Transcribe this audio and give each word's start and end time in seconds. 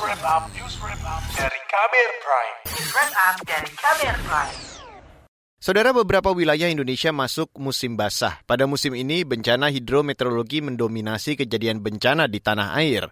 wrap 0.00 0.22
up, 0.24 0.44
news 0.52 0.76
wrap 0.84 1.00
up 1.08 1.22
dari 1.32 1.60
Kamer 1.72 2.10
Prime. 2.20 2.56
News 2.68 2.90
wrap 2.92 3.12
up 3.16 3.36
dari 3.48 3.70
Kamer 3.72 4.16
Prime. 4.28 4.56
Saudara 5.56 5.90
beberapa 5.96 6.30
wilayah 6.36 6.68
Indonesia 6.68 7.10
masuk 7.10 7.48
musim 7.56 7.96
basah. 7.96 8.38
Pada 8.44 8.68
musim 8.68 8.92
ini 8.92 9.24
bencana 9.24 9.72
hidrometeorologi 9.72 10.60
mendominasi 10.60 11.40
kejadian 11.40 11.80
bencana 11.80 12.28
di 12.28 12.38
tanah 12.44 12.76
air. 12.76 13.08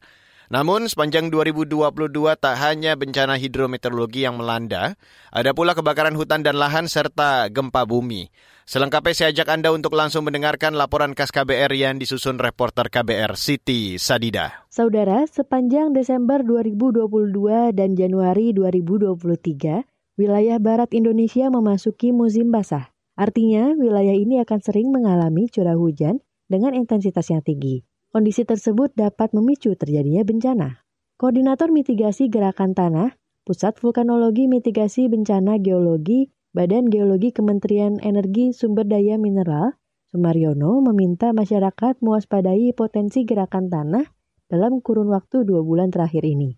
Namun 0.53 0.91
sepanjang 0.91 1.33
2022 1.33 2.13
tak 2.37 2.57
hanya 2.61 2.93
bencana 2.99 3.41
hidrometeorologi 3.41 4.29
yang 4.29 4.37
melanda, 4.37 4.97
ada 5.33 5.57
pula 5.57 5.73
kebakaran 5.73 6.13
hutan 6.13 6.45
dan 6.45 6.61
lahan 6.61 6.85
serta 6.85 7.49
gempa 7.49 7.89
bumi. 7.89 8.29
Selengkapnya 8.65 9.13
saya 9.13 9.29
ajak 9.33 9.49
Anda 9.53 9.77
untuk 9.77 9.93
langsung 9.93 10.25
mendengarkan 10.25 10.73
laporan 10.73 11.13
khas 11.13 11.29
KBR 11.29 11.73
yang 11.77 12.01
disusun 12.01 12.41
reporter 12.41 12.89
KBR 12.89 13.37
Siti 13.37 14.01
Sadida. 14.01 14.65
Saudara, 14.73 15.29
sepanjang 15.29 15.93
Desember 15.93 16.41
2022 16.41 17.77
dan 17.77 17.93
Januari 17.93 18.57
2023, 18.57 19.85
wilayah 20.17 20.57
barat 20.57 20.89
Indonesia 20.97 21.53
memasuki 21.53 22.17
musim 22.17 22.49
basah. 22.49 22.89
Artinya, 23.21 23.77
wilayah 23.77 24.17
ini 24.17 24.41
akan 24.41 24.59
sering 24.65 24.89
mengalami 24.89 25.47
curah 25.53 25.77
hujan 25.77 26.25
dengan 26.49 26.73
intensitas 26.73 27.29
yang 27.29 27.45
tinggi. 27.45 27.85
Kondisi 28.15 28.47
tersebut 28.47 28.95
dapat 28.95 29.35
memicu 29.35 29.75
terjadinya 29.75 30.23
bencana. 30.23 30.87
Koordinator 31.19 31.75
Mitigasi 31.75 32.31
Gerakan 32.31 32.71
Tanah, 32.71 33.11
Pusat 33.43 33.83
Vulkanologi 33.83 34.47
Mitigasi 34.47 35.11
Bencana 35.11 35.59
Geologi, 35.59 36.31
Badan 36.55 36.87
Geologi 36.87 37.35
Kementerian 37.35 37.99
Energi 37.99 38.55
Sumber 38.55 38.87
Daya 38.87 39.19
Mineral, 39.19 39.75
Sumaryono 40.15 40.79
meminta 40.79 41.35
masyarakat 41.35 41.99
mewaspadai 41.99 42.71
potensi 42.79 43.27
gerakan 43.27 43.67
tanah 43.67 44.07
dalam 44.47 44.79
kurun 44.79 45.11
waktu 45.11 45.43
dua 45.43 45.67
bulan 45.67 45.91
terakhir 45.91 46.23
ini. 46.23 46.55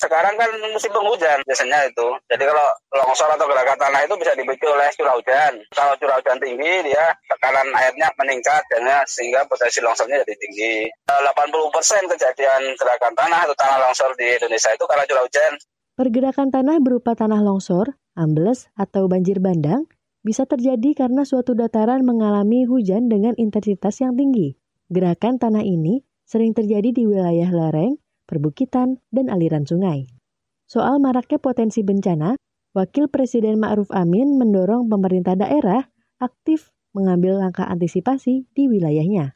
Sekarang 0.00 0.32
kan 0.40 0.48
musim 0.72 0.88
penghujan 0.88 1.44
biasanya 1.44 1.84
itu. 1.84 2.08
Jadi 2.32 2.48
kalau 2.48 2.66
longsor 2.96 3.28
atau 3.36 3.44
gerakan 3.44 3.76
tanah 3.76 4.00
itu 4.08 4.16
bisa 4.16 4.32
dipicu 4.32 4.64
oleh 4.64 4.88
curah 4.96 5.12
hujan. 5.12 5.60
Kalau 5.76 5.92
curah 6.00 6.16
hujan 6.16 6.40
tinggi, 6.40 6.88
dia 6.88 7.12
tekanan 7.28 7.68
airnya 7.76 8.08
meningkat 8.16 8.64
dan 8.72 8.88
sehingga 9.04 9.44
potensi 9.44 9.84
longsornya 9.84 10.24
jadi 10.24 10.34
tinggi. 10.40 10.88
80% 11.04 12.16
kejadian 12.16 12.72
gerakan 12.80 13.12
tanah 13.12 13.44
atau 13.44 13.56
tanah 13.60 13.78
longsor 13.84 14.16
di 14.16 14.40
Indonesia 14.40 14.72
itu 14.72 14.84
karena 14.88 15.04
curah 15.04 15.24
hujan. 15.28 15.52
Pergerakan 16.00 16.48
tanah 16.48 16.80
berupa 16.80 17.12
tanah 17.12 17.44
longsor, 17.44 17.92
ambles, 18.16 18.72
atau 18.80 19.04
banjir 19.04 19.36
bandang 19.36 19.84
bisa 20.24 20.48
terjadi 20.48 20.96
karena 20.96 21.28
suatu 21.28 21.52
dataran 21.52 22.00
mengalami 22.08 22.64
hujan 22.64 23.12
dengan 23.12 23.36
intensitas 23.36 24.00
yang 24.00 24.16
tinggi. 24.16 24.56
Gerakan 24.88 25.36
tanah 25.36 25.60
ini 25.60 26.00
sering 26.24 26.56
terjadi 26.56 26.88
di 26.88 27.04
wilayah 27.04 27.52
lereng, 27.52 28.00
perbukitan, 28.30 29.02
dan 29.10 29.26
aliran 29.26 29.66
sungai. 29.66 30.06
Soal 30.70 31.02
maraknya 31.02 31.42
potensi 31.42 31.82
bencana, 31.82 32.38
Wakil 32.70 33.10
Presiden 33.10 33.58
Ma'ruf 33.58 33.90
Amin 33.90 34.38
mendorong 34.38 34.86
pemerintah 34.86 35.34
daerah 35.34 35.90
aktif 36.22 36.70
mengambil 36.94 37.42
langkah 37.42 37.66
antisipasi 37.66 38.46
di 38.54 38.70
wilayahnya. 38.70 39.34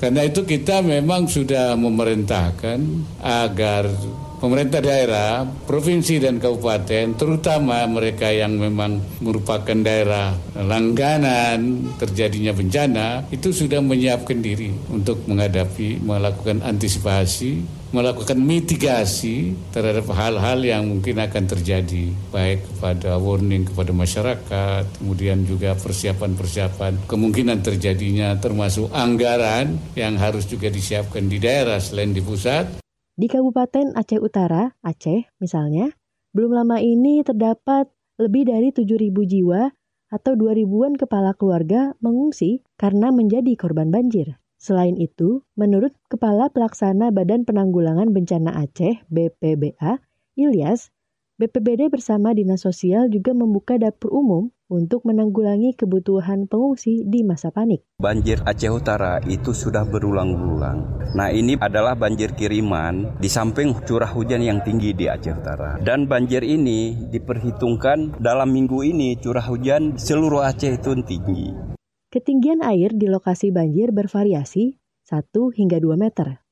Karena 0.00 0.24
itu 0.24 0.48
kita 0.48 0.80
memang 0.80 1.28
sudah 1.28 1.76
memerintahkan 1.76 2.80
agar 3.20 3.92
pemerintah 4.40 4.80
daerah, 4.80 5.44
provinsi 5.44 6.16
dan 6.16 6.40
kabupaten, 6.40 7.12
terutama 7.20 7.84
mereka 7.84 8.32
yang 8.32 8.56
memang 8.56 9.04
merupakan 9.20 9.76
daerah 9.76 10.32
langganan 10.56 11.92
terjadinya 12.00 12.56
bencana, 12.56 13.28
itu 13.28 13.52
sudah 13.52 13.84
menyiapkan 13.84 14.40
diri 14.40 14.72
untuk 14.88 15.22
menghadapi, 15.28 16.00
melakukan 16.00 16.64
antisipasi 16.64 17.81
melakukan 17.92 18.40
mitigasi 18.40 19.52
terhadap 19.70 20.08
hal-hal 20.16 20.58
yang 20.64 20.88
mungkin 20.88 21.20
akan 21.20 21.44
terjadi 21.44 22.08
baik 22.32 22.64
kepada 22.66 23.20
warning 23.20 23.68
kepada 23.68 23.92
masyarakat 23.92 24.84
kemudian 24.98 25.44
juga 25.44 25.76
persiapan-persiapan 25.76 27.04
kemungkinan 27.06 27.60
terjadinya 27.60 28.34
termasuk 28.40 28.88
anggaran 28.90 29.76
yang 29.92 30.16
harus 30.16 30.48
juga 30.48 30.72
disiapkan 30.72 31.28
di 31.28 31.36
daerah 31.36 31.76
selain 31.78 32.16
di 32.16 32.24
pusat 32.24 32.82
di 33.12 33.28
Kabupaten 33.28 33.92
Aceh 33.92 34.16
Utara, 34.16 34.72
Aceh 34.80 35.36
misalnya, 35.36 35.92
belum 36.32 36.56
lama 36.56 36.80
ini 36.80 37.20
terdapat 37.20 37.92
lebih 38.16 38.48
dari 38.48 38.72
7.000 38.72 39.12
jiwa 39.12 39.68
atau 40.08 40.32
2.000-an 40.32 40.96
kepala 40.96 41.36
keluarga 41.36 41.92
mengungsi 42.00 42.64
karena 42.80 43.12
menjadi 43.12 43.52
korban 43.56 43.92
banjir. 43.92 44.41
Selain 44.62 44.94
itu, 44.94 45.42
menurut 45.58 45.90
Kepala 46.06 46.46
Pelaksana 46.46 47.10
Badan 47.10 47.42
Penanggulangan 47.42 48.14
Bencana 48.14 48.62
Aceh 48.62 49.02
(BPBA), 49.10 49.98
Ilyas, 50.38 50.94
BPBD 51.34 51.90
bersama 51.90 52.30
Dinas 52.30 52.62
Sosial 52.62 53.10
juga 53.10 53.34
membuka 53.34 53.74
dapur 53.74 54.14
umum 54.14 54.54
untuk 54.70 55.02
menanggulangi 55.02 55.74
kebutuhan 55.74 56.46
pengungsi 56.46 57.02
di 57.02 57.26
masa 57.26 57.50
panik. 57.50 57.82
Banjir 57.98 58.38
Aceh 58.46 58.70
Utara 58.70 59.18
itu 59.26 59.50
sudah 59.50 59.82
berulang-ulang. 59.82 61.10
Nah 61.18 61.34
ini 61.34 61.58
adalah 61.58 61.98
banjir 61.98 62.30
kiriman 62.38 63.18
di 63.18 63.26
samping 63.26 63.74
curah 63.82 64.14
hujan 64.14 64.46
yang 64.46 64.62
tinggi 64.62 64.94
di 64.94 65.10
Aceh 65.10 65.34
Utara. 65.34 65.82
Dan 65.82 66.06
banjir 66.06 66.46
ini 66.46 67.10
diperhitungkan 67.10 68.22
dalam 68.22 68.54
minggu 68.54 68.78
ini 68.86 69.18
curah 69.18 69.42
hujan 69.42 69.98
seluruh 69.98 70.46
Aceh 70.46 70.78
itu 70.78 70.94
tinggi. 71.02 71.71
Ketinggian 72.12 72.60
air 72.60 72.92
di 72.92 73.08
lokasi 73.08 73.56
banjir 73.56 73.88
bervariasi 73.88 74.76
1 75.08 75.32
hingga 75.32 75.80
2 75.80 75.96
meter. 75.96 76.44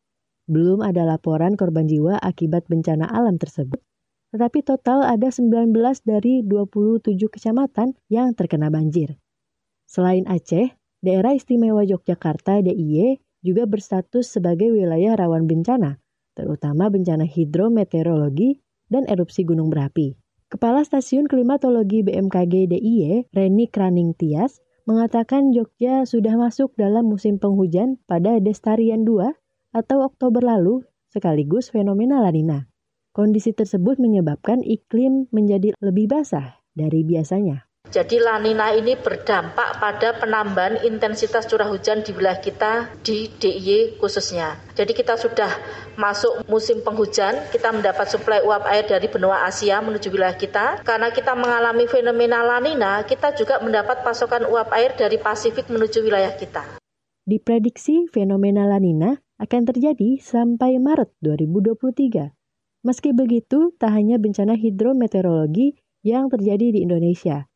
Belum 0.49 0.81
ada 0.81 1.05
laporan 1.05 1.53
korban 1.53 1.85
jiwa 1.85 2.17
akibat 2.17 2.65
bencana 2.65 3.05
alam 3.05 3.37
tersebut, 3.37 3.77
tetapi 4.33 4.65
total 4.65 5.05
ada 5.05 5.29
19 5.29 5.77
dari 6.09 6.41
27 6.41 7.13
kecamatan 7.29 7.93
yang 8.09 8.33
terkena 8.33 8.73
banjir. 8.73 9.21
Selain 9.85 10.25
Aceh, 10.25 10.73
Daerah 11.05 11.37
Istimewa 11.37 11.85
Yogyakarta 11.85 12.65
DIY 12.65 13.21
juga 13.45 13.69
berstatus 13.69 14.33
sebagai 14.33 14.73
wilayah 14.73 15.13
rawan 15.13 15.45
bencana, 15.45 16.01
terutama 16.33 16.89
bencana 16.89 17.29
hidrometeorologi 17.29 18.65
dan 18.89 19.05
erupsi 19.05 19.45
gunung 19.45 19.69
berapi. 19.69 20.17
Kepala 20.49 20.89
Stasiun 20.89 21.29
Klimatologi 21.29 22.01
BMKG 22.01 22.65
DIY, 22.65 23.29
Reni 23.37 23.69
Kraning 23.69 24.17
Tias, 24.17 24.57
mengatakan 24.91 25.55
Jogja 25.55 26.03
sudah 26.03 26.35
masuk 26.35 26.75
dalam 26.75 27.07
musim 27.07 27.39
penghujan 27.39 28.03
pada 28.11 28.43
Destarian 28.43 29.07
2 29.07 29.31
atau 29.71 30.03
Oktober 30.03 30.43
lalu 30.43 30.83
sekaligus 31.07 31.71
fenomena 31.71 32.19
lanina. 32.19 32.67
Kondisi 33.15 33.55
tersebut 33.55 34.03
menyebabkan 34.03 34.67
iklim 34.67 35.31
menjadi 35.31 35.79
lebih 35.79 36.11
basah 36.11 36.59
dari 36.75 37.07
biasanya. 37.07 37.70
Jadi 37.91 38.23
lanina 38.23 38.71
ini 38.71 38.95
berdampak 38.95 39.83
pada 39.83 40.15
penambahan 40.15 40.79
intensitas 40.87 41.43
curah 41.51 41.67
hujan 41.67 42.07
di 42.07 42.15
wilayah 42.15 42.39
kita 42.39 42.87
di 43.03 43.27
DIY 43.27 43.99
khususnya. 43.99 44.63
Jadi 44.79 44.95
kita 44.95 45.19
sudah 45.19 45.51
masuk 45.99 46.47
musim 46.47 46.87
penghujan, 46.87 47.51
kita 47.51 47.75
mendapat 47.75 48.07
suplai 48.07 48.47
uap 48.47 48.63
air 48.71 48.87
dari 48.87 49.11
benua 49.11 49.43
Asia 49.43 49.83
menuju 49.83 50.07
wilayah 50.07 50.39
kita. 50.39 50.87
Karena 50.87 51.11
kita 51.11 51.35
mengalami 51.35 51.91
fenomena 51.91 52.47
lanina, 52.47 53.03
kita 53.03 53.35
juga 53.35 53.59
mendapat 53.59 54.07
pasokan 54.07 54.47
uap 54.47 54.71
air 54.71 54.95
dari 54.95 55.19
Pasifik 55.19 55.67
menuju 55.67 56.07
wilayah 56.07 56.31
kita. 56.39 56.79
Diprediksi 57.27 58.07
fenomena 58.15 58.71
lanina 58.71 59.19
akan 59.43 59.67
terjadi 59.67 60.23
sampai 60.23 60.79
Maret 60.79 61.11
2023. 61.27 62.31
Meski 62.87 63.11
begitu, 63.11 63.75
tak 63.83 63.99
hanya 63.99 64.23
bencana 64.23 64.55
hidrometeorologi 64.55 65.75
yang 66.07 66.31
terjadi 66.31 66.71
di 66.71 66.87
Indonesia. 66.87 67.50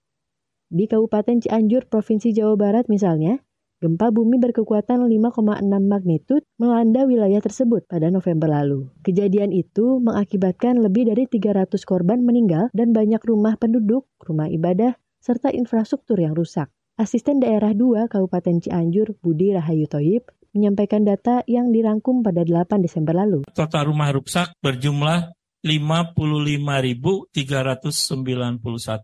Di 0.73 0.89
Kabupaten 0.89 1.45
Cianjur, 1.45 1.87
Provinsi 1.93 2.33
Jawa 2.33 2.57
Barat 2.57 2.89
misalnya, 2.89 3.37
gempa 3.85 4.09
bumi 4.09 4.41
berkekuatan 4.41 5.05
5,6 5.05 5.61
magnitud 5.85 6.41
melanda 6.57 7.05
wilayah 7.05 7.45
tersebut 7.45 7.85
pada 7.85 8.09
November 8.09 8.49
lalu. 8.49 8.89
Kejadian 9.05 9.53
itu 9.53 10.01
mengakibatkan 10.01 10.81
lebih 10.81 11.13
dari 11.13 11.29
300 11.29 11.77
korban 11.85 12.25
meninggal 12.25 12.73
dan 12.73 12.97
banyak 12.97 13.21
rumah 13.21 13.61
penduduk, 13.61 14.09
rumah 14.25 14.49
ibadah, 14.49 14.97
serta 15.21 15.53
infrastruktur 15.53 16.17
yang 16.17 16.33
rusak. 16.33 16.73
Asisten 16.97 17.45
Daerah 17.45 17.77
2 17.77 18.09
Kabupaten 18.09 18.65
Cianjur, 18.65 19.21
Budi 19.21 19.53
Rahayu 19.53 19.85
Toyib, 19.85 20.33
menyampaikan 20.57 21.05
data 21.05 21.45
yang 21.45 21.69
dirangkum 21.75 22.25
pada 22.25 22.41
8 22.41 22.81
Desember 22.81 23.13
lalu. 23.13 23.45
Total 23.53 23.85
rumah 23.85 24.09
rusak 24.15 24.57
berjumlah 24.65 25.35
55.391 25.61 27.29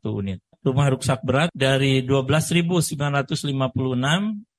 unit. 0.09 0.41
Rumah 0.61 0.93
rusak 0.93 1.25
berat 1.25 1.49
dari 1.57 2.05
12.956 2.05 3.49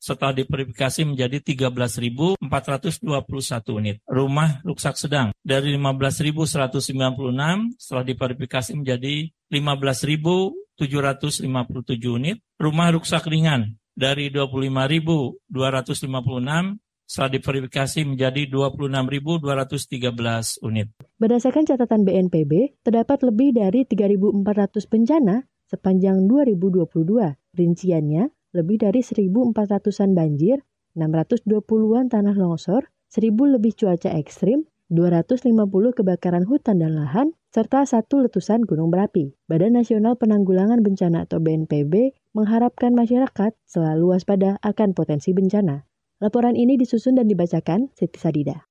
setelah 0.01 0.33
diverifikasi 0.33 1.06
menjadi 1.06 1.38
13.421 1.45 2.42
unit. 3.77 4.01
Rumah 4.09 4.65
rusak 4.65 4.98
sedang 4.98 5.30
dari 5.45 5.77
15.196 5.77 7.77
setelah 7.77 8.01
diverifikasi 8.01 8.81
menjadi 8.81 9.30
15.757 9.53 10.89
unit. 12.09 12.42
Rumah 12.57 12.88
rusak 12.98 13.30
ringan 13.30 13.77
dari 13.94 14.33
25.256 14.33 16.81
setelah 17.12 17.36
diverifikasi 17.36 18.07
menjadi 18.07 18.48
26.213 18.48 19.44
unit. 20.63 20.88
Berdasarkan 21.19 21.68
catatan 21.68 22.07
BNPB, 22.07 22.80
terdapat 22.88 23.19
lebih 23.27 23.51
dari 23.51 23.83
3.400 23.83 24.88
bencana 24.88 25.44
sepanjang 25.71 26.27
2022. 26.27 26.83
Rinciannya, 27.56 28.27
lebih 28.51 28.83
dari 28.83 29.00
1.400-an 29.00 30.12
banjir, 30.12 30.59
620-an 31.00 32.12
tanah 32.12 32.35
longsor, 32.35 32.91
1.000 33.07 33.31
lebih 33.31 33.71
cuaca 33.79 34.12
ekstrim, 34.19 34.68
250 34.91 35.56
kebakaran 35.95 36.44
hutan 36.44 36.83
dan 36.83 37.00
lahan, 37.00 37.31
serta 37.56 37.88
satu 37.88 38.27
letusan 38.27 38.68
gunung 38.68 38.91
berapi. 38.91 39.31
Badan 39.47 39.79
Nasional 39.79 40.19
Penanggulangan 40.19 40.83
Bencana 40.83 41.23
atau 41.23 41.39
BNPB 41.39 42.12
mengharapkan 42.35 42.91
masyarakat 42.91 43.56
selalu 43.63 44.15
waspada 44.15 44.59
akan 44.59 44.91
potensi 44.91 45.31
bencana. 45.31 45.88
Laporan 46.19 46.59
ini 46.59 46.75
disusun 46.75 47.15
dan 47.15 47.31
dibacakan 47.31 47.88
Siti 47.95 48.19
Sadida. 48.19 48.70